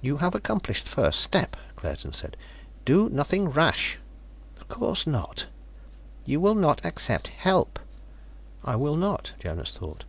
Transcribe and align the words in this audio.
"You 0.00 0.18
have 0.18 0.36
accomplished 0.36 0.84
the 0.84 0.90
first 0.90 1.18
step," 1.18 1.56
Claerten 1.74 2.14
said. 2.14 2.36
"Do 2.84 3.08
nothing 3.08 3.48
rash." 3.48 3.98
"Of 4.60 4.68
course 4.68 5.08
not." 5.08 5.46
"You 6.24 6.38
will 6.38 6.54
not 6.54 6.86
accept 6.86 7.26
help" 7.26 7.80
"I 8.64 8.76
will 8.76 8.94
not," 8.94 9.32
Jonas 9.40 9.76
thought. 9.76 10.04